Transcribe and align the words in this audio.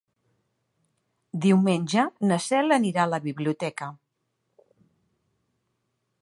Diumenge 1.43 2.05
na 2.31 2.39
Cel 2.45 2.77
anirà 2.79 3.03
a 3.05 3.11
la 3.15 3.21
biblioteca. 3.27 3.91